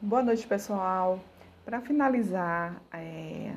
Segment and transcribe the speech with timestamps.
[0.00, 1.18] Boa noite, pessoal.
[1.64, 3.52] Para finalizar é,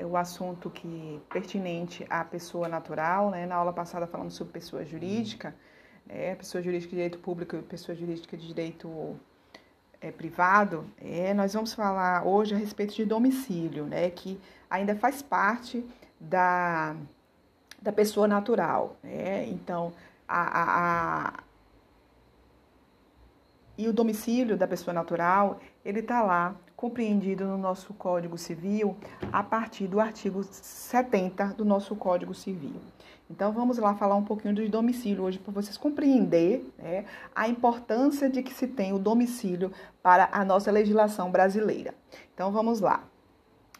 [0.00, 3.44] o assunto que pertinente à pessoa natural, né?
[3.44, 5.52] Na aula passada falamos sobre pessoa jurídica,
[6.08, 9.18] é, pessoa jurídica de direito público e pessoa jurídica de direito
[10.00, 10.86] é, privado.
[10.98, 14.10] É, nós vamos falar hoje a respeito de domicílio, né?
[14.10, 14.40] Que
[14.70, 15.84] ainda faz parte
[16.20, 16.94] da,
[17.82, 18.96] da pessoa natural.
[19.02, 19.48] Né?
[19.48, 19.92] Então,
[20.28, 21.43] a, a
[23.76, 28.96] e o domicílio da pessoa natural, ele está lá compreendido no nosso Código Civil
[29.32, 32.74] a partir do artigo 70 do nosso Código Civil.
[33.30, 38.28] Então vamos lá falar um pouquinho do domicílio hoje para vocês compreender né, a importância
[38.28, 41.94] de que se tem o domicílio para a nossa legislação brasileira.
[42.34, 43.02] Então vamos lá.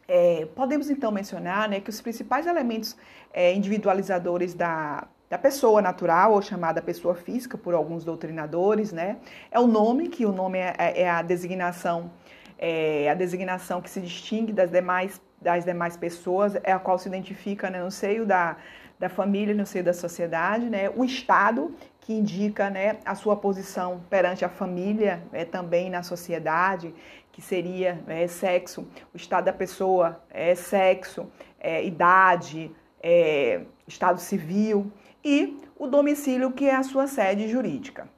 [0.08, 2.96] É, podemos então mencionar né, que os principais elementos
[3.32, 9.16] é, individualizadores da, da pessoa natural ou chamada pessoa física por alguns doutrinadores, né?
[9.50, 12.08] É o nome, que o nome é, é, é a designação,
[12.56, 17.08] é a designação que se distingue das demais, das demais pessoas, é a qual se
[17.08, 18.56] identifica né, no seio da,
[18.96, 20.88] da família, no seio da sociedade, né?
[20.94, 26.94] O Estado, que indica né, a sua posição perante a família, é, também na sociedade,
[27.32, 31.26] que seria é, sexo, o estado da pessoa, é, sexo,
[31.58, 32.70] é, idade,
[33.02, 34.92] é, estado civil
[35.25, 38.08] e o domicílio, que é a sua sede jurídica.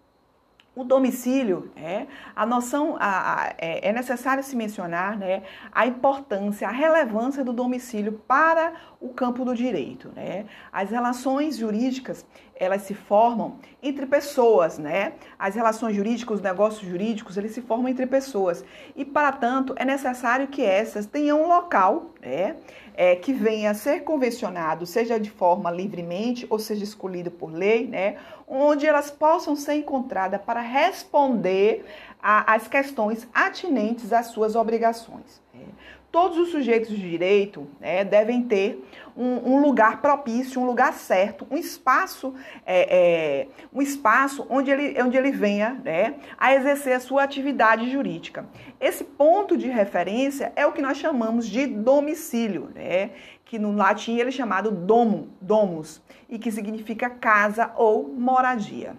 [0.75, 6.69] O domicílio, é, a noção, a, a, é, é necessário se mencionar né, a importância,
[6.69, 10.11] a relevância do domicílio para o campo do direito.
[10.15, 10.47] Né?
[10.73, 15.13] As relações jurídicas, elas se formam entre pessoas, né?
[15.39, 18.65] As relações jurídicas, os negócios jurídicos, eles se formam entre pessoas.
[18.95, 22.57] E, para tanto, é necessário que essas tenham um local, né?
[22.95, 27.87] É, que venha a ser convencionado, seja de forma livremente ou seja escolhido por lei,
[27.87, 28.17] né?
[28.49, 31.85] Onde elas possam ser encontradas para responder
[32.23, 35.43] às questões atinentes às suas obrigações.
[35.55, 35.65] Né?
[36.11, 38.83] Todos os sujeitos de direito né, devem ter
[39.17, 45.03] um, um, lugar propício, um lugar certo, um espaço, é, é, um espaço onde ele,
[45.03, 48.47] onde ele venha né, a exercer a sua atividade jurídica.
[48.81, 53.11] Esse ponto de referência é o que nós chamamos de domicílio, né,
[53.45, 58.97] que no latim ele é chamado domo, domus, e que significa casa ou moradia.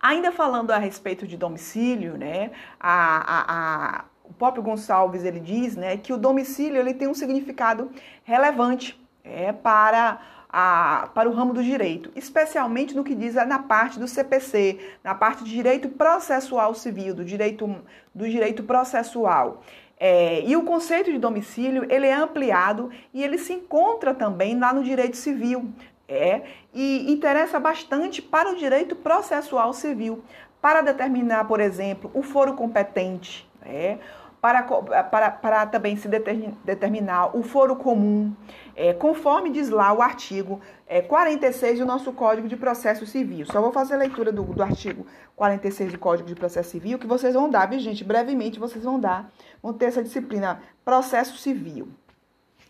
[0.00, 2.50] Ainda falando a respeito de domicílio, né,
[2.80, 7.12] a, a, a o próprio Gonçalves ele diz né, que o domicílio ele tem um
[7.12, 7.90] significado
[8.24, 13.98] relevante é, para, a, para o ramo do direito, especialmente no que diz na parte
[13.98, 17.76] do CPC, na parte de direito processual civil, do direito,
[18.14, 19.62] do direito processual.
[20.00, 24.72] É, e o conceito de domicílio ele é ampliado e ele se encontra também lá
[24.72, 25.70] no direito civil.
[26.08, 26.42] É,
[26.74, 30.22] e interessa bastante para o direito processual civil,
[30.60, 33.98] para determinar, por exemplo, o foro competente, é,
[34.42, 38.34] para, para, para também se determinar o foro comum,
[38.74, 43.46] é, conforme diz lá o artigo é, 46 do nosso Código de Processo Civil.
[43.46, 47.06] Só vou fazer a leitura do, do artigo 46 do Código de Processo Civil, que
[47.06, 48.02] vocês vão dar, viu, gente?
[48.02, 49.30] Brevemente vocês vão dar,
[49.62, 51.88] vão ter essa disciplina Processo Civil.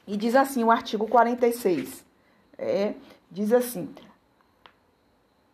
[0.06, 2.04] E diz assim o artigo 46.
[2.58, 2.92] É,
[3.30, 3.88] diz assim: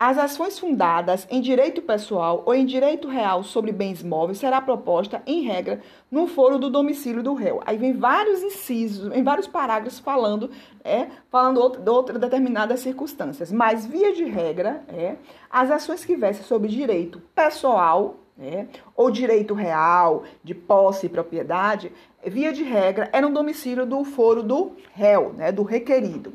[0.00, 5.20] as ações fundadas em direito pessoal ou em direito real sobre bens móveis será proposta,
[5.26, 7.60] em regra, no foro do domicílio do réu.
[7.66, 10.50] Aí vem vários incisos, em vários parágrafos falando,
[10.84, 13.50] é, falando de outras determinadas circunstâncias.
[13.50, 15.16] Mas, via de regra, é,
[15.50, 21.90] as ações que versem sobre direito pessoal é, ou direito real, de posse e propriedade,
[22.24, 26.34] via de regra, é no domicílio do foro do réu, né, do requerido.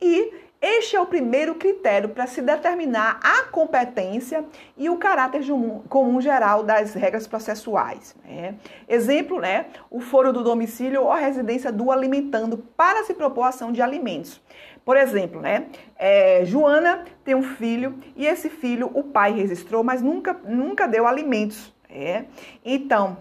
[0.00, 4.44] E este é o primeiro critério para se determinar a competência
[4.78, 5.42] e o caráter
[5.90, 8.16] comum geral das regras processuais.
[8.24, 8.54] Né?
[8.88, 13.72] Exemplo, né, o foro do domicílio ou a residência do alimentando para se propor ação
[13.72, 14.40] de alimentos.
[14.86, 15.66] Por exemplo, né,
[15.96, 21.06] é, Joana tem um filho e esse filho o pai registrou, mas nunca, nunca deu
[21.06, 21.74] alimentos.
[21.90, 22.24] É?
[22.64, 23.18] Então,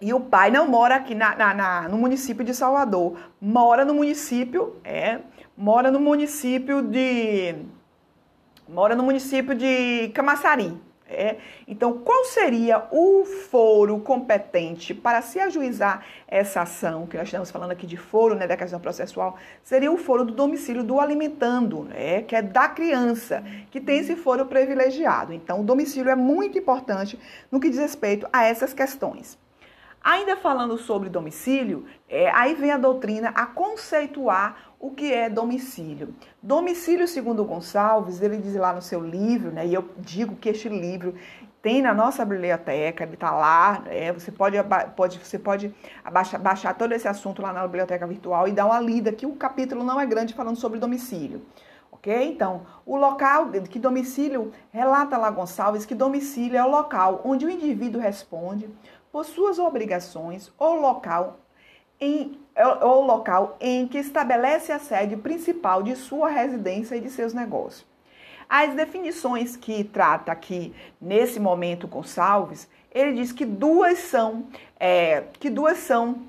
[0.00, 3.94] e o pai não mora aqui na, na, na, no município de Salvador, mora no
[3.94, 5.20] município, é,
[5.56, 7.56] mora no município de
[8.68, 10.88] mora no município de Camaçari.
[11.10, 11.38] É.
[11.66, 17.70] Então, qual seria o foro competente para se ajuizar essa ação, que nós estamos falando
[17.70, 22.20] aqui de foro, né, da questão processual, seria o foro do domicílio do alimentando, né,
[22.20, 25.32] que é da criança, que tem esse foro privilegiado.
[25.32, 27.18] Então, o domicílio é muito importante
[27.50, 29.38] no que diz respeito a essas questões.
[30.10, 36.14] Ainda falando sobre domicílio, é, aí vem a doutrina a conceituar o que é domicílio.
[36.42, 40.66] Domicílio, segundo Gonçalves, ele diz lá no seu livro, né, e eu digo que este
[40.66, 41.14] livro
[41.60, 44.56] tem na nossa biblioteca, ele está lá, é, você pode,
[44.96, 48.80] pode, você pode abaixar, baixar todo esse assunto lá na biblioteca virtual e dar uma
[48.80, 51.42] lida, que o capítulo não é grande falando sobre domicílio.
[51.92, 52.14] Ok?
[52.30, 57.50] Então, o local que domicílio, relata lá Gonçalves que domicílio é o local onde o
[57.50, 58.70] indivíduo responde
[59.12, 61.38] por suas obrigações ou local
[62.00, 62.38] em
[62.82, 67.86] ou local em que estabelece a sede principal de sua residência e de seus negócios.
[68.48, 74.46] As definições que trata aqui nesse momento Gonçalves, ele diz que duas são
[74.78, 76.22] é, que duas são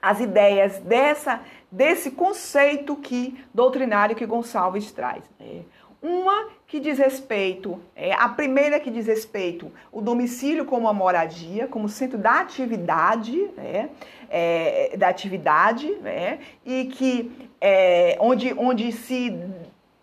[0.00, 5.22] as ideias dessa desse conceito que doutrinário que Gonçalves traz.
[5.38, 5.64] Né?
[6.00, 11.66] Uma que diz respeito, é, a primeira que diz respeito o domicílio como a moradia,
[11.66, 13.88] como centro da atividade, né,
[14.28, 19.34] é, da atividade, né, e que é, onde, onde se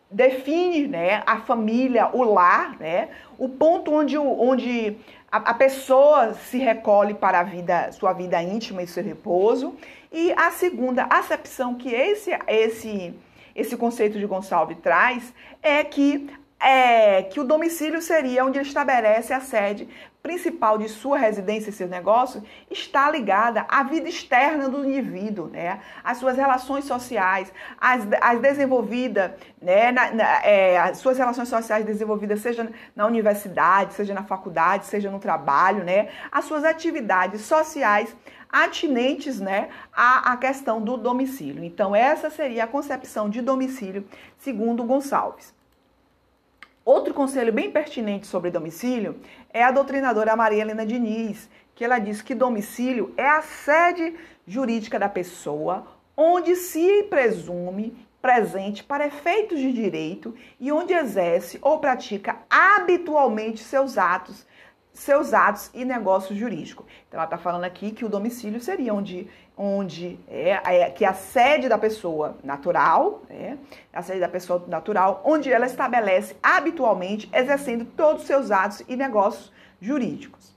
[0.10, 4.98] define né, a família, o lar, né, o ponto onde, onde
[5.32, 9.76] a, a pessoa se recolhe para a vida, sua vida íntima e seu repouso.
[10.12, 13.14] E a segunda acepção que esse, esse
[13.56, 15.34] esse conceito de Gonçalves traz
[15.64, 16.30] é que
[16.60, 19.88] é, que o domicílio seria onde ele estabelece a sede
[20.26, 22.42] principal de sua residência e seu negócio,
[22.72, 25.80] está ligada à vida externa do indivíduo, né?
[26.04, 29.92] As suas relações sociais, as, as desenvolvidas, né?
[29.92, 35.12] Na, na, é, as suas relações sociais desenvolvidas, seja na universidade, seja na faculdade, seja
[35.12, 36.10] no trabalho, né?
[36.32, 38.16] As suas atividades sociais
[38.52, 41.64] atinentes né, à, à questão do domicílio.
[41.64, 45.55] Então, essa seria a concepção de domicílio, segundo Gonçalves.
[46.86, 49.20] Outro conselho bem pertinente sobre domicílio
[49.52, 54.16] é a doutrinadora Maria Helena Diniz, que ela diz que domicílio é a sede
[54.46, 61.80] jurídica da pessoa onde se presume presente para efeitos de direito e onde exerce ou
[61.80, 64.46] pratica habitualmente seus atos
[64.96, 66.86] seus atos e negócios jurídicos.
[67.08, 69.28] Então, ela está falando aqui que o domicílio seria onde,
[69.58, 73.58] onde é, é, que é a sede da pessoa natural, né,
[73.94, 78.96] a sede da pessoa natural, onde ela estabelece habitualmente, exercendo todos os seus atos e
[78.96, 79.52] negócios
[79.82, 80.55] jurídicos.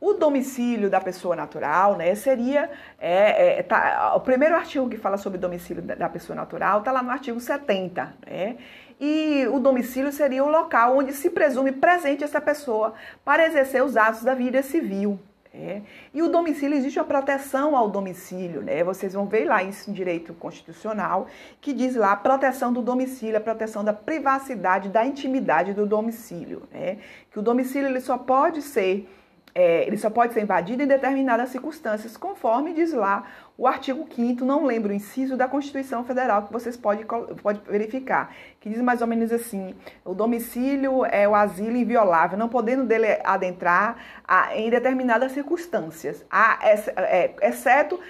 [0.00, 5.18] O domicílio da pessoa natural, né, seria é, é, tá, o primeiro artigo que fala
[5.18, 8.56] sobre domicílio da, pessoa natural está lá no artigo 70, né?
[8.98, 12.94] E o domicílio seria o local onde se presume presente essa pessoa
[13.24, 15.18] para exercer os atos da vida civil.
[15.52, 15.82] É.
[16.14, 18.84] E o domicílio, existe a proteção ao domicílio, né?
[18.84, 21.26] Vocês vão ver lá isso em direito constitucional,
[21.60, 26.62] que diz lá a proteção do domicílio, a proteção da privacidade, da intimidade do domicílio,
[26.70, 26.98] né?
[27.32, 29.08] Que o domicílio ele só pode ser
[29.54, 33.24] é, ele só pode ser invadido em determinadas circunstâncias, conforme diz lá
[33.60, 38.34] o artigo 5 não lembro o inciso da Constituição Federal, que vocês podem pode verificar,
[38.58, 43.18] que diz mais ou menos assim: o domicílio é o asilo inviolável, não podendo dele
[43.22, 48.00] adentrar a, em determinadas circunstâncias, a, é, exceto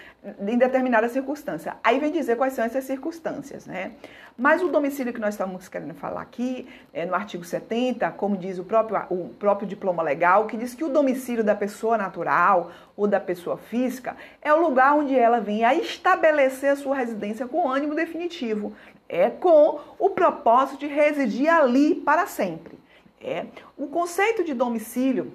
[0.40, 1.74] em determinadas circunstâncias.
[1.82, 3.92] Aí vem dizer quais são essas circunstâncias, né?
[4.36, 8.58] Mas o domicílio que nós estamos querendo falar aqui, é no artigo 70, como diz
[8.58, 13.06] o próprio, o próprio diploma legal, que diz que o domicílio da pessoa natural ou
[13.06, 17.68] da pessoa física é o lugar onde ela vem a estabelecer a sua residência com
[17.68, 18.74] ânimo definitivo,
[19.08, 22.78] é com o propósito de residir ali para sempre.
[23.20, 23.46] É.
[23.76, 25.32] O conceito de domicílio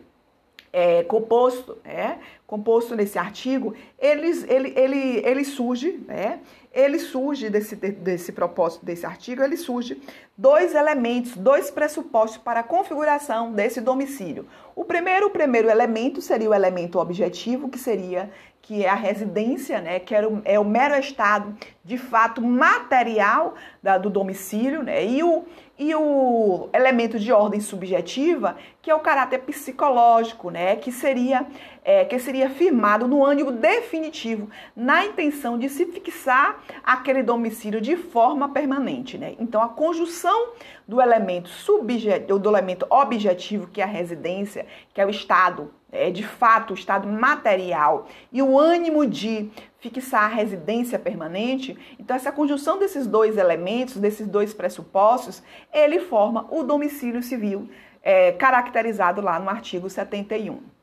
[0.76, 6.40] é, composto, é, composto nesse artigo, ele, ele, ele, ele surge, né?
[6.72, 10.02] Ele surge desse, desse propósito desse artigo, ele surge
[10.38, 14.46] dois elementos, dois pressupostos para a configuração desse domicílio.
[14.75, 18.30] O primeiro, o primeiro elemento seria o elemento objetivo, que seria
[18.66, 23.54] que é a residência, né, que era o, é o mero estado de fato material
[23.82, 25.44] da, do domicílio, né, e o,
[25.78, 31.46] e o elemento de ordem subjetiva, que é o caráter psicológico, né, que seria
[31.86, 37.96] é, que seria firmado no ânimo definitivo, na intenção de se fixar aquele domicílio de
[37.96, 39.20] forma permanente.
[39.20, 39.36] Né?
[39.39, 40.54] Então, a conjunção
[40.88, 44.65] do elemento subjetivo, do elemento objetivo, que é a residência,
[44.96, 50.24] que é o estado, é, de fato, o estado material, e o ânimo de fixar
[50.24, 56.63] a residência permanente, então essa conjunção desses dois elementos, desses dois pressupostos, ele forma o
[56.63, 57.70] domicílio civil,
[58.01, 60.75] é, caracterizado lá no artigo 71.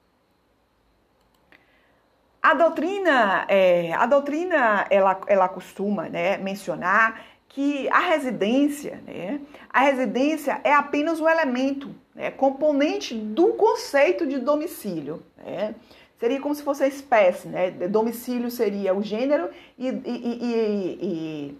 [2.42, 9.80] A doutrina, é, a doutrina ela, ela costuma né, mencionar que a residência, né, a
[9.80, 15.22] residência é apenas um elemento né, componente do conceito de domicílio.
[15.36, 15.74] Né?
[16.18, 17.72] Seria como se fosse a espécie, né?
[17.72, 21.58] Domicílio seria o gênero e, e, e, e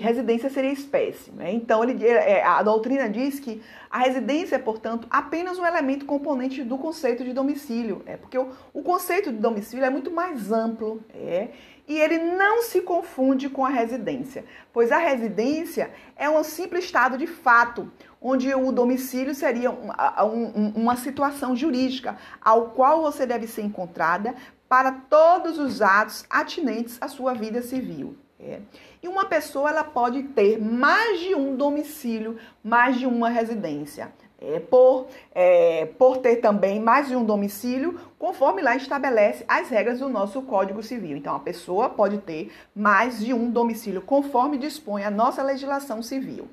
[0.00, 1.32] residência seria espécie.
[1.32, 1.52] Né?
[1.52, 3.60] Então, ele, é, a doutrina diz que
[3.90, 8.50] a residência é, portanto, apenas um elemento componente do conceito de domicílio, é, porque o,
[8.72, 11.48] o conceito de domicílio é muito mais amplo é,
[11.88, 17.18] e ele não se confunde com a residência, pois a residência é um simples estado
[17.18, 17.90] de fato,
[18.22, 19.90] onde o domicílio seria um,
[20.22, 24.36] um, uma situação jurídica ao qual você deve ser encontrada
[24.68, 28.16] para todos os atos atinentes à sua vida civil.
[28.40, 28.60] É.
[29.02, 34.12] E uma pessoa ela pode ter mais de um domicílio, mais de uma residência.
[34.40, 39.98] É, por, é, por ter também mais de um domicílio, conforme lá estabelece as regras
[39.98, 41.16] do nosso Código Civil.
[41.16, 46.46] Então, a pessoa pode ter mais de um domicílio, conforme dispõe a nossa legislação civil.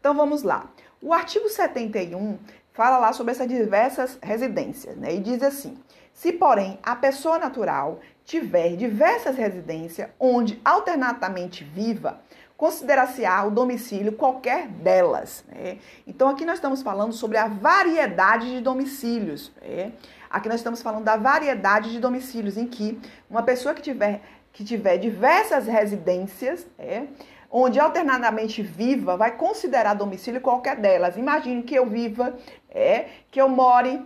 [0.00, 0.68] Então, vamos lá.
[1.00, 2.38] O artigo 71
[2.72, 5.14] fala lá sobre essas diversas residências, né?
[5.14, 5.78] E diz assim:
[6.12, 12.20] se, porém, a pessoa natural tiver diversas residências onde alternatamente viva,
[12.58, 15.42] considerar-se-á o domicílio qualquer delas.
[15.48, 15.78] Né?
[16.06, 19.50] Então, aqui nós estamos falando sobre a variedade de domicílios.
[19.62, 19.92] Né?
[20.28, 24.20] Aqui nós estamos falando da variedade de domicílios, em que uma pessoa que tiver,
[24.52, 27.08] que tiver diversas residências, né?
[27.50, 31.16] onde alternadamente viva, vai considerar domicílio qualquer delas.
[31.16, 32.36] Imagine que eu viva,
[32.68, 34.04] é, que eu more,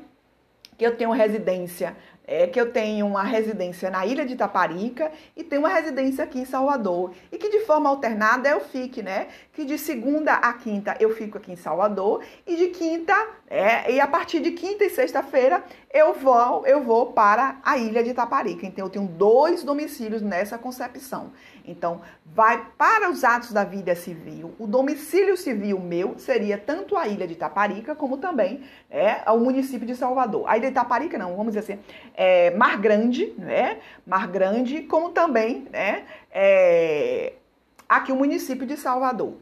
[0.78, 5.42] que eu tenho residência é que eu tenho uma residência na ilha de Taparica e
[5.42, 7.12] tenho uma residência aqui em Salvador.
[7.30, 9.28] E que de forma alternada eu fique, né?
[9.52, 13.14] Que de segunda a quinta eu fico aqui em Salvador e de quinta,
[13.48, 18.02] é, e a partir de quinta e sexta-feira eu vou, eu vou para a ilha
[18.02, 18.66] de Taparica.
[18.66, 21.32] Então eu tenho dois domicílios nessa concepção.
[21.64, 24.54] Então, vai para os atos da vida civil.
[24.58, 29.86] O domicílio civil meu seria tanto a ilha de Taparica como também é, o município
[29.86, 30.44] de Salvador.
[30.48, 31.82] A ilha de Taparica não, vamos dizer assim,
[32.14, 33.78] é, Mar Grande, né?
[34.06, 36.04] Mar Grande, como também, né?
[36.30, 37.34] É,
[37.88, 39.34] aqui o município de Salvador.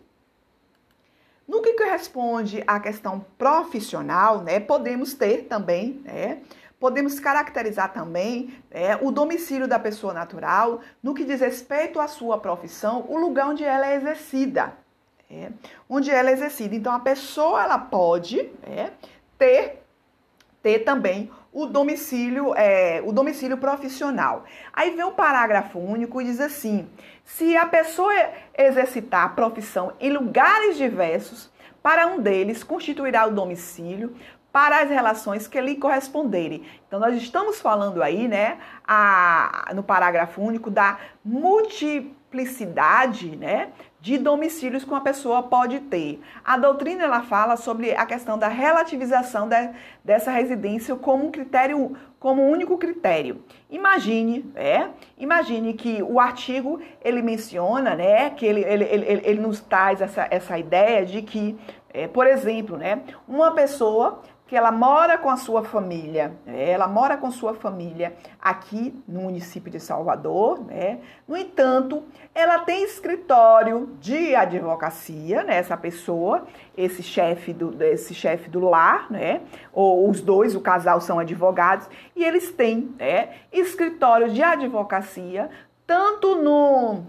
[1.51, 6.39] No que corresponde à questão profissional, né, podemos ter também, né,
[6.81, 12.39] podemos caracterizar também é, o domicílio da pessoa natural no que diz respeito à sua
[12.39, 14.73] profissão, o lugar onde ela é exercida.
[15.31, 15.51] É,
[15.89, 16.75] onde ela é exercida.
[16.75, 18.91] Então, a pessoa ela pode é,
[19.39, 19.85] ter,
[20.61, 24.45] ter também o domicílio, é, o domicílio profissional.
[24.73, 26.89] Aí vem o parágrafo único e diz assim:
[27.25, 28.13] se a pessoa
[28.59, 31.49] exercitar a profissão em lugares diversos,
[31.81, 34.17] para um deles constituirá o domicílio
[34.53, 36.65] para as relações que lhe corresponderem.
[36.87, 43.69] Então, nós estamos falando aí, né, a, no parágrafo único, da multiplicidade, né,
[44.01, 46.21] de domicílios que uma pessoa pode ter.
[46.45, 49.71] A doutrina, ela fala sobre a questão da relativização de,
[50.03, 53.45] dessa residência como um critério, como um único critério.
[53.69, 54.89] Imagine, é,
[55.19, 60.27] imagine que o artigo, ele menciona, né, que ele, ele, ele, ele nos traz essa,
[60.31, 61.59] essa ideia de que,
[61.93, 66.71] é, por exemplo, né, uma pessoa que ela mora com a sua família, né?
[66.71, 70.99] ela mora com sua família aqui no município de Salvador, né?
[71.29, 72.03] No entanto,
[72.35, 75.55] ela tem escritório de advocacia, né?
[75.55, 79.43] Essa pessoa, esse chefe do esse chefe do lar, né?
[79.73, 83.29] Ou os dois, o casal são advogados e eles têm, né?
[83.53, 85.49] Escritório de advocacia
[85.87, 87.05] tanto no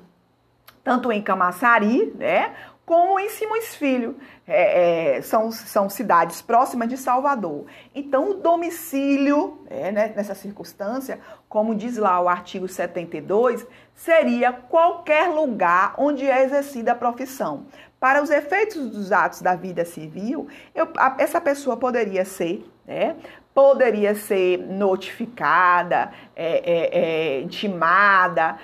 [0.83, 2.53] tanto em Camaçari, né?
[2.91, 4.17] Como em Simões Filho.
[4.45, 7.63] É, é, são, são cidades próximas de Salvador.
[7.95, 11.17] Então, o domicílio, é, né, nessa circunstância,
[11.47, 17.65] como diz lá o artigo 72, seria qualquer lugar onde é exercida a profissão.
[17.97, 23.15] Para os efeitos dos atos da vida civil, eu, a, essa pessoa poderia ser, né,
[23.53, 26.99] poderia ser notificada, é, é,
[27.37, 28.57] é intimada,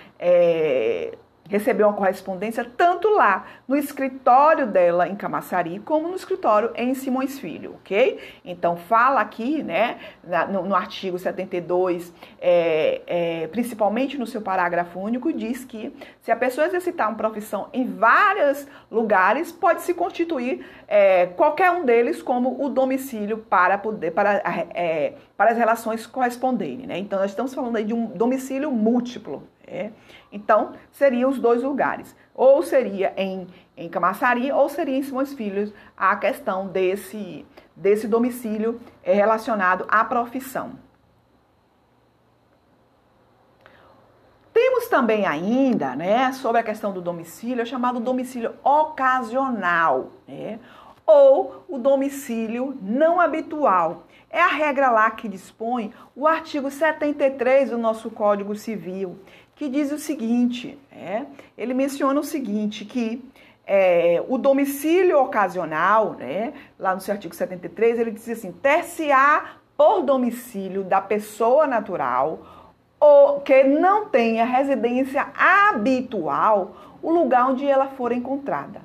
[1.48, 7.40] recebeu uma correspondência tanto lá no escritório dela em Camaçari como no escritório em Simões
[7.40, 8.20] Filho, ok?
[8.44, 9.98] Então fala aqui, né,
[10.50, 16.36] no, no artigo 72, é, é, principalmente no seu parágrafo único, diz que se a
[16.36, 22.64] pessoa exercitar uma profissão em vários lugares, pode se constituir é, qualquer um deles como
[22.64, 24.42] o domicílio para poder para,
[24.74, 26.98] é, para as relações corresponderem, né?
[26.98, 29.92] Então nós estamos falando aí de um domicílio múltiplo, é.
[30.32, 32.16] Então, seriam os dois lugares.
[32.34, 37.46] Ou seria em, em Camaçari, ou seria em Simões Filhos, a questão desse,
[37.76, 40.72] desse domicílio é, relacionado à profissão.
[44.54, 50.12] Temos também ainda, né, sobre a questão do domicílio, é chamado domicílio ocasional.
[50.28, 50.60] Né?
[51.08, 54.04] ou o domicílio não habitual.
[54.30, 59.18] É a regra lá que dispõe o artigo 73 do nosso Código Civil,
[59.58, 61.26] que diz o seguinte: é,
[61.58, 63.24] ele menciona o seguinte, que
[63.66, 70.04] é, o domicílio ocasional, né, lá no seu artigo 73, ele diz assim: ter-se-á por
[70.04, 72.40] domicílio da pessoa natural
[73.00, 78.82] ou que não tenha residência habitual o lugar onde ela for encontrada.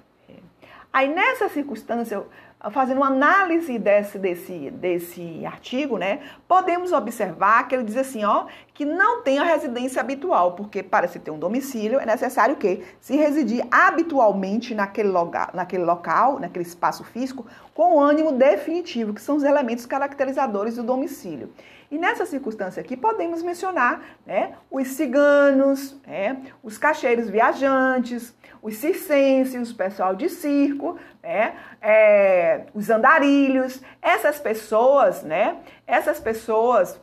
[0.93, 2.23] Aí nessa circunstância,
[2.71, 8.45] fazendo uma análise desse, desse, desse artigo, né, podemos observar que ele diz assim, ó,
[8.75, 12.83] que não tem a residência habitual, porque para se ter um domicílio é necessário que
[13.01, 19.37] se residir habitualmente naquele, loga, naquele local, naquele espaço físico, com ânimo definitivo, que são
[19.37, 21.53] os elementos caracterizadores do domicílio.
[21.91, 29.71] E nessa circunstância aqui podemos mencionar né, os ciganos, né, os cacheiros viajantes, os circenses,
[29.71, 36.99] o pessoal de circo, né, é, os andarilhos, essas pessoas, né, essas pessoas,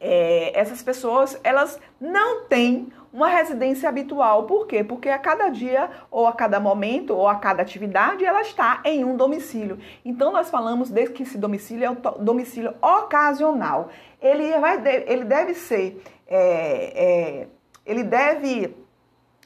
[0.00, 4.44] é, essas pessoas, elas não têm uma residência habitual.
[4.44, 4.82] Por quê?
[4.82, 9.04] Porque a cada dia, ou a cada momento, ou a cada atividade, ela está em
[9.04, 9.78] um domicílio.
[10.04, 13.90] Então, nós falamos de que esse domicílio é o domicílio ocasional.
[14.22, 16.02] Ele, vai, ele deve ser.
[16.26, 17.48] É, é,
[17.84, 18.74] ele deve.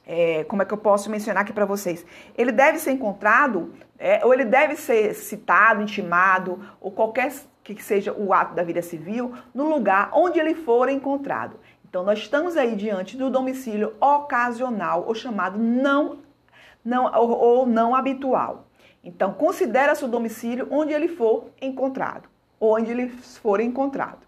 [0.07, 2.05] É, como é que eu posso mencionar aqui para vocês?
[2.37, 7.33] Ele deve ser encontrado, é, ou ele deve ser citado, intimado, ou qualquer
[7.73, 11.59] que seja o ato da vida civil, no lugar onde ele for encontrado.
[11.89, 16.19] Então, nós estamos aí diante do domicílio ocasional, ou chamado não,
[16.85, 18.67] não ou, ou não habitual.
[19.03, 22.29] Então, considera-se o domicílio onde ele for encontrado,
[22.61, 24.25] onde ele for encontrado.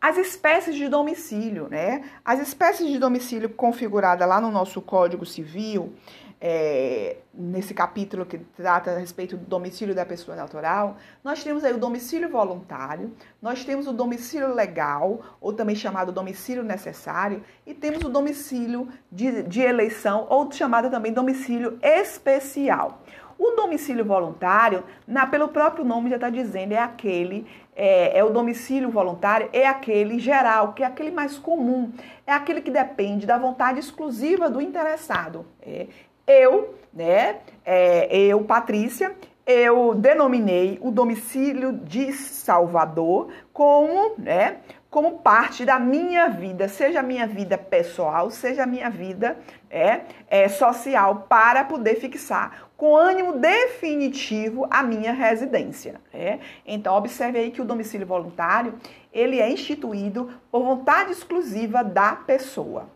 [0.00, 2.04] As espécies de domicílio, né?
[2.24, 5.92] As espécies de domicílio configurada lá no nosso Código Civil,
[6.40, 11.72] é, nesse capítulo que trata a respeito do domicílio da pessoa natural, nós temos aí
[11.72, 18.04] o domicílio voluntário, nós temos o domicílio legal, ou também chamado domicílio necessário, e temos
[18.04, 23.02] o domicílio de, de eleição, ou chamado também domicílio especial.
[23.38, 28.30] O domicílio voluntário, na, pelo próprio nome já está dizendo, é aquele, é, é, o
[28.30, 31.92] domicílio voluntário, é aquele geral, que é aquele mais comum,
[32.26, 35.46] é aquele que depende da vontade exclusiva do interessado.
[35.62, 35.86] É,
[36.28, 44.58] eu, né, é, eu, Patrícia, eu denominei o domicílio de Salvador como, né,
[44.90, 49.38] como parte da minha vida, seja a minha vida pessoal, seja a minha vida
[49.70, 56.00] é, é, social, para poder fixar com ânimo definitivo a minha residência.
[56.12, 56.38] É?
[56.66, 58.74] Então, observe aí que o domicílio voluntário
[59.12, 62.88] ele é instituído por vontade exclusiva da pessoa.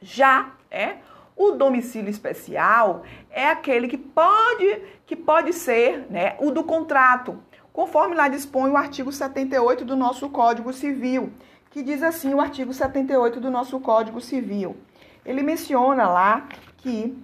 [0.00, 0.96] Já é
[1.38, 7.38] o domicílio especial é aquele que pode, que pode ser né, o do contrato,
[7.72, 11.32] conforme lá dispõe o artigo 78 do nosso Código Civil,
[11.70, 14.76] que diz assim o artigo 78 do nosso Código Civil.
[15.24, 16.48] Ele menciona lá
[16.78, 17.16] que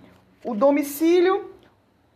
[0.44, 1.50] o domicílio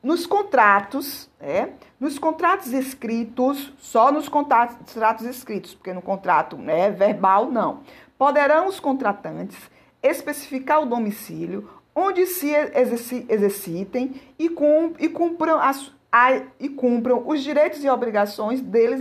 [0.01, 7.51] nos contratos, é, nos contratos escritos, só nos contratos escritos, porque no contrato né, verbal
[7.51, 7.81] não,
[8.17, 9.59] poderão os contratantes
[10.01, 12.55] especificar o domicílio onde se
[13.29, 15.93] exercitem e, cumpram, as,
[16.61, 19.01] e cumpram os direitos e obrigações deles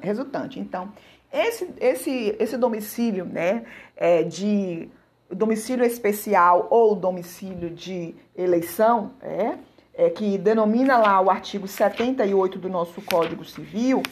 [0.00, 0.60] resultantes.
[0.60, 0.92] Então,
[1.32, 3.64] esse, esse, esse domicílio né,
[3.96, 4.88] é, de
[5.30, 9.54] domicílio especial ou domicílio de eleição, é,
[9.94, 14.02] é, que denomina lá o artigo 78 do nosso Código Civil,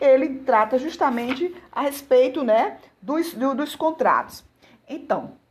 [0.00, 4.44] ele trata justamente a respeito né, dos, do, dos contratos.
[4.88, 5.41] Então,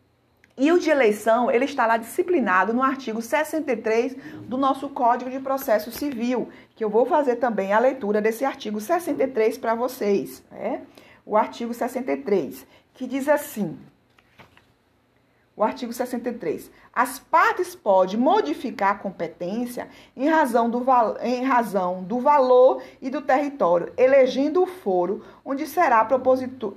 [0.58, 5.40] e o de eleição, ele está lá disciplinado no artigo 63 do nosso Código de
[5.40, 10.44] Processo Civil, que eu vou fazer também a leitura desse artigo 63 para vocês.
[10.52, 10.82] Né?
[11.26, 13.78] O artigo 63, que diz assim:
[15.56, 16.72] o artigo 63.
[16.94, 19.88] As partes podem modificar a competência
[20.18, 20.84] em razão, do,
[21.22, 25.99] em razão do valor e do território, elegendo o foro onde será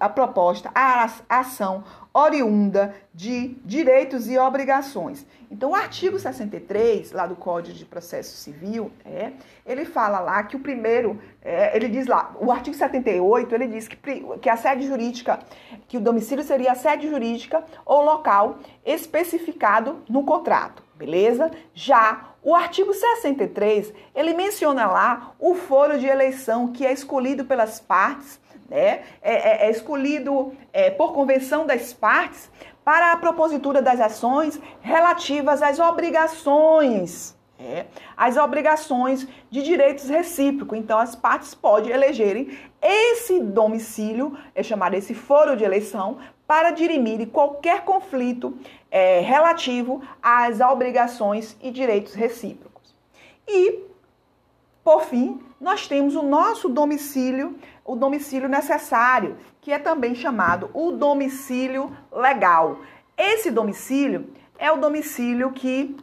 [0.00, 5.26] a proposta a ação oriunda de direitos e obrigações.
[5.50, 9.32] Então, o artigo 63, lá do Código de Processo Civil, é,
[9.66, 13.88] ele fala lá que o primeiro, é, ele diz lá, o artigo 78, ele diz
[13.88, 13.96] que,
[14.40, 15.40] que a sede jurídica,
[15.88, 21.50] que o domicílio seria a sede jurídica ou local especificado no contrato, beleza?
[21.72, 27.80] Já o artigo 63, ele menciona lá o foro de eleição que é escolhido pelas
[27.80, 28.38] partes
[28.74, 32.50] né, é, é, é escolhido é, por convenção das partes
[32.84, 37.86] para a propositura das ações relativas às obrigações É,
[38.42, 40.76] obrigações de direitos recíprocos.
[40.76, 42.48] Então, as partes podem elegerem
[42.82, 48.58] esse domicílio, é chamado esse foro de eleição, para dirimir qualquer conflito
[48.90, 52.92] é, relativo às obrigações e direitos recíprocos.
[53.46, 53.84] E,
[54.82, 60.92] por fim, nós temos o nosso domicílio, o domicílio necessário, que é também chamado o
[60.92, 62.80] domicílio legal.
[63.16, 65.96] Esse domicílio é o domicílio que,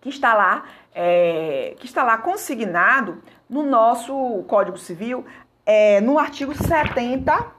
[0.00, 0.64] que está lá,
[0.94, 5.24] é, que está lá consignado no nosso Código Civil,
[5.64, 7.52] é, no artigo 70,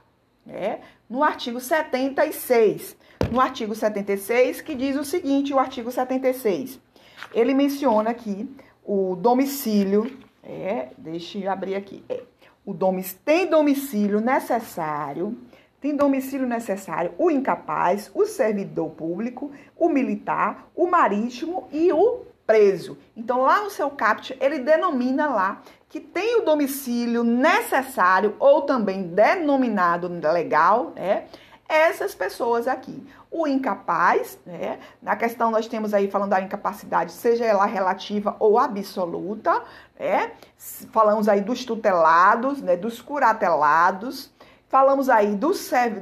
[0.48, 2.96] é, no artigo 76.
[3.30, 6.80] No artigo 76, que diz o seguinte: o artigo 76.
[7.34, 8.48] Ele menciona aqui
[8.84, 10.10] o domicílio,
[10.42, 12.22] é, deixa eu abrir aqui, é,
[12.68, 15.38] o domic, tem domicílio necessário
[15.80, 22.98] tem domicílio necessário o incapaz, o servidor público, o militar, o marítimo e o preso.
[23.16, 29.04] Então, lá no seu CAPT, ele denomina lá que tem o domicílio necessário ou também
[29.04, 31.26] denominado legal, né?
[31.68, 33.06] Essas pessoas aqui.
[33.30, 34.78] O incapaz, né?
[35.02, 39.62] Na questão nós temos aí falando da incapacidade, seja ela relativa ou absoluta,
[39.98, 40.32] né?
[40.92, 42.74] Falamos aí dos tutelados, né?
[42.74, 44.32] Dos curatelados,
[44.68, 45.50] Falamos aí do,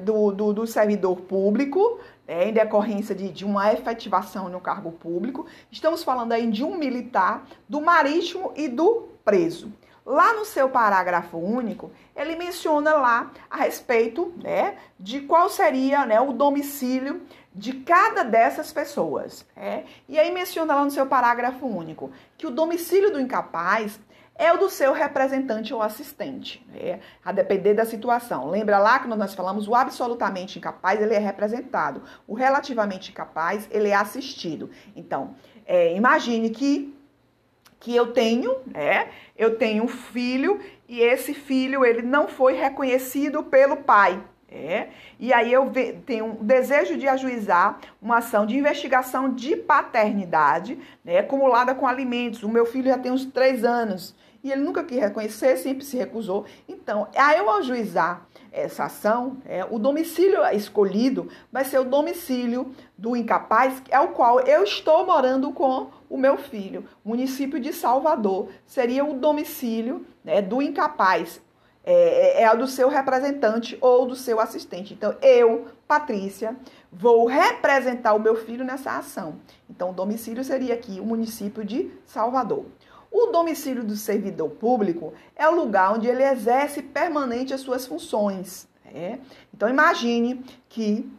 [0.02, 5.46] do, do, do servidor público, né, em decorrência de, de uma efetivação no cargo público.
[5.70, 9.72] Estamos falando aí de um militar, do marítimo e do preso.
[10.06, 16.20] Lá no seu parágrafo único, ele menciona lá a respeito né, de qual seria né,
[16.20, 19.44] o domicílio de cada dessas pessoas.
[19.56, 19.84] Né?
[20.08, 23.98] E aí menciona lá no seu parágrafo único que o domicílio do incapaz
[24.38, 27.00] é o do seu representante ou assistente, né?
[27.24, 28.48] a depender da situação.
[28.48, 32.02] Lembra lá que nós falamos o absolutamente incapaz, ele é representado.
[32.28, 34.70] O relativamente incapaz, ele é assistido.
[34.94, 35.34] Então,
[35.66, 36.95] é, imagine que
[37.86, 39.10] que eu tenho, né?
[39.38, 44.20] Eu tenho um filho e esse filho ele não foi reconhecido pelo pai.
[44.50, 44.88] É,
[45.20, 45.70] e aí eu
[46.04, 52.42] tenho um desejo de ajuizar uma ação de investigação de paternidade, né, acumulada com alimentos.
[52.42, 55.96] O meu filho já tem uns três anos e ele nunca quis reconhecer, sempre se
[55.96, 56.44] recusou.
[56.68, 63.14] Então, a eu ajuizar essa ação, é, o domicílio escolhido vai ser o domicílio do
[63.14, 66.84] incapaz, é o qual eu estou morando com o meu filho.
[67.04, 71.40] Município de Salvador seria o domicílio né, do incapaz,
[71.84, 74.94] é, é, é do seu representante ou do seu assistente.
[74.94, 76.56] Então, eu, Patrícia,
[76.90, 79.36] vou representar o meu filho nessa ação.
[79.68, 82.64] Então, o domicílio seria aqui o município de Salvador.
[83.18, 88.68] O domicílio do servidor público é o lugar onde ele exerce permanente as suas funções.
[88.84, 89.20] Né?
[89.54, 91.10] Então imagine que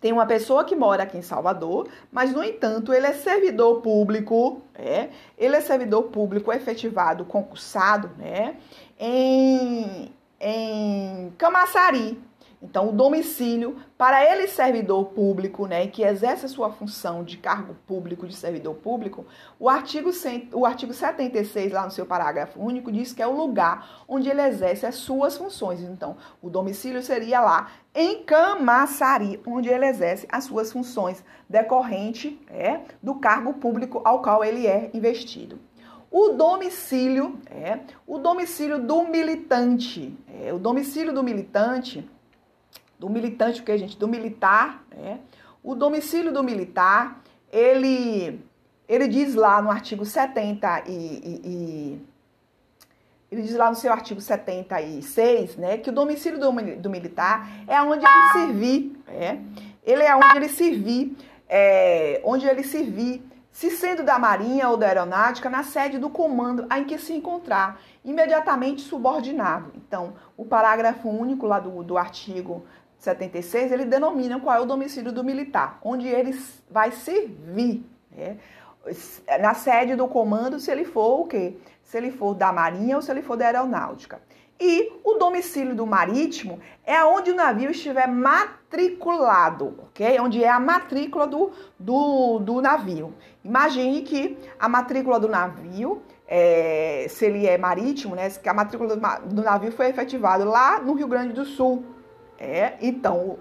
[0.00, 4.60] tem uma pessoa que mora aqui em Salvador, mas no entanto ele é servidor público,
[4.76, 5.10] né?
[5.38, 8.56] ele é servidor público efetivado, concursado, né?
[8.98, 12.20] em, em Camaçari,
[12.62, 17.74] então, o domicílio, para ele servidor público, né, que exerce a sua função de cargo
[17.86, 19.24] público, de servidor público,
[19.58, 20.10] o artigo,
[20.52, 24.42] o artigo 76, lá no seu parágrafo único, diz que é o lugar onde ele
[24.42, 25.80] exerce as suas funções.
[25.80, 32.80] Então, o domicílio seria lá em Camaçari, onde ele exerce as suas funções decorrente é,
[33.02, 35.58] do cargo público ao qual ele é investido.
[36.10, 42.06] O domicílio, é, o domicílio do militante, é, o domicílio do militante
[43.00, 43.96] do militante, o que, gente?
[43.98, 45.20] Do militar, né?
[45.62, 48.40] O domicílio do militar, ele,
[48.86, 52.06] ele diz lá no artigo 70 e, e, e
[53.32, 57.80] ele diz lá no seu artigo 76, né, que o domicílio do, do militar é
[57.80, 59.42] onde ele servir, né?
[59.82, 61.16] Ele é onde ele servir,
[61.48, 66.66] é, onde ele servir, se sendo da Marinha ou da Aeronáutica, na sede do comando
[66.74, 69.72] em que se encontrar, imediatamente subordinado.
[69.74, 72.64] Então, o parágrafo único lá do, do artigo
[73.00, 76.38] 76, ele denomina qual é o domicílio do militar, onde ele
[76.70, 77.82] vai servir.
[78.14, 78.36] Né?
[79.40, 81.56] Na sede do comando, se ele for o quê?
[81.82, 84.20] Se ele for da Marinha ou se ele for da Aeronáutica.
[84.60, 90.20] E o domicílio do marítimo é onde o navio estiver matriculado, ok?
[90.20, 93.14] Onde é a matrícula do, do, do navio.
[93.42, 98.28] Imagine que a matrícula do navio, é, se ele é marítimo, né?
[98.28, 101.82] Que a matrícula do, navio foi efetivada lá no Rio Grande do Sul,
[102.40, 103.38] é, então,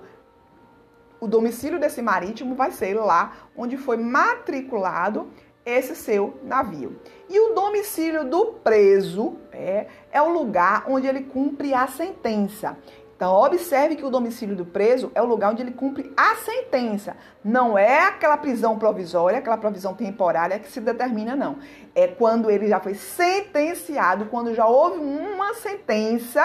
[1.21, 5.29] o domicílio desse marítimo vai ser lá onde foi matriculado
[5.65, 6.99] esse seu navio.
[7.29, 12.77] E o domicílio do preso é, é o lugar onde ele cumpre a sentença.
[13.19, 17.17] Então, observe que o domicílio do preso é o lugar onde ele cumpre a sentença.
[17.43, 21.58] Não é aquela prisão provisória, aquela provisão temporária que se determina, não.
[21.93, 26.41] É quando ele já foi sentenciado, quando já houve uma sentença,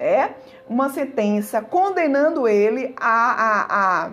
[0.00, 0.30] é
[0.66, 4.10] uma sentença condenando ele a, a, a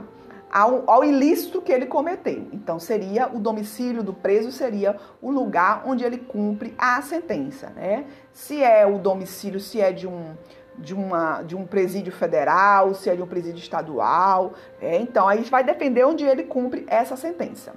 [0.52, 2.46] ao, ao, ilícito que ele cometeu.
[2.52, 8.04] Então, seria o domicílio do preso, seria o lugar onde ele cumpre a sentença, né?
[8.34, 10.36] Se é o domicílio, se é de um
[10.82, 14.54] de, uma, de um presídio federal, se é de um presídio estadual.
[14.82, 17.74] É, então, a gente vai defender onde ele cumpre essa sentença.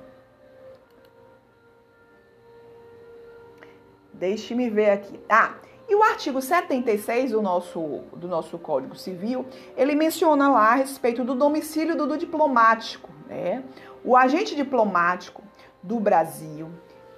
[4.13, 5.21] Deixe-me ver aqui.
[5.29, 5.55] Ah,
[5.89, 7.81] e o artigo 76 do nosso,
[8.17, 9.45] do nosso Código Civil,
[9.77, 13.11] ele menciona lá a respeito do domicílio do, do diplomático.
[13.29, 13.63] Né?
[14.03, 15.43] O agente diplomático
[15.83, 16.71] do Brasil,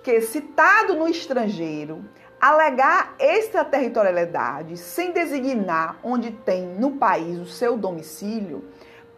[0.03, 2.05] que é citado no estrangeiro,
[2.41, 8.65] alegar extraterritorialidade sem designar onde tem no país o seu domicílio,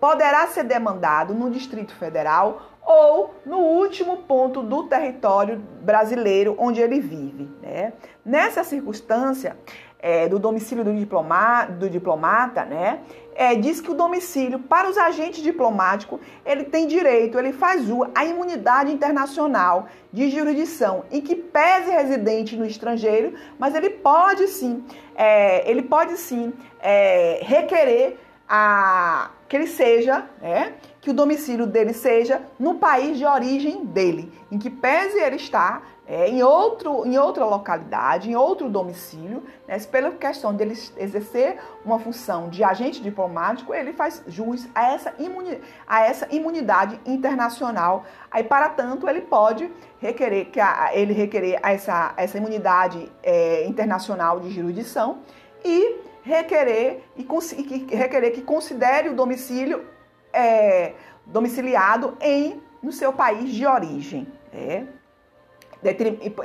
[0.01, 7.01] poderá ser demandado no Distrito Federal ou no último ponto do território brasileiro onde ele
[7.01, 7.51] vive.
[7.61, 7.93] Né?
[8.25, 9.57] Nessa circunstância,
[9.99, 13.01] é, do domicílio do, diploma, do diplomata, né?
[13.41, 18.25] É, diz que o domicílio para os agentes diplomáticos ele tem direito, ele faz a
[18.25, 25.71] imunidade internacional de jurisdição em que pese residente no estrangeiro, mas ele pode sim, é,
[25.71, 32.43] ele pode sim é, requerer a, que ele seja, né, que o domicílio dele seja
[32.59, 37.45] no país de origem dele, em que pese ele estar é, em, outro, em outra
[37.45, 43.93] localidade, em outro domicílio, né, pela questão dele exercer uma função de agente diplomático, ele
[43.93, 48.07] faz jus a essa, imuni, a essa imunidade internacional.
[48.31, 54.41] Aí, para tanto, ele pode requerer que a, ele requerer essa, essa imunidade é, internacional
[54.41, 55.19] de jurisdição
[55.63, 57.29] e requerer, e,
[57.71, 59.85] e requerer que considere o domicílio
[60.33, 60.95] é,
[61.27, 64.27] domiciliado em no seu país de origem.
[64.51, 64.87] Né?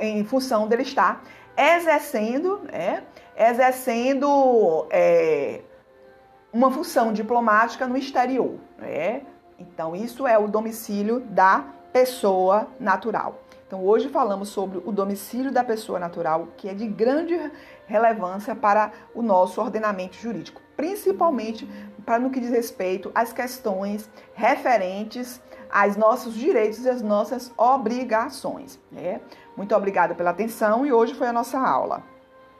[0.00, 1.22] Em função dele estar
[1.56, 3.04] exercendo, né,
[3.36, 5.60] exercendo é,
[6.52, 8.56] uma função diplomática no exterior.
[8.78, 9.22] Né?
[9.58, 13.40] Então, isso é o domicílio da pessoa natural.
[13.66, 17.50] Então, hoje falamos sobre o domicílio da pessoa natural, que é de grande
[17.86, 21.68] relevância para o nosso ordenamento jurídico, principalmente
[22.04, 25.40] para no que diz respeito às questões referentes
[25.74, 28.78] aos nossos direitos e às nossas obrigações.
[28.92, 29.20] Né?
[29.56, 32.13] Muito obrigada pela atenção e hoje foi a nossa aula.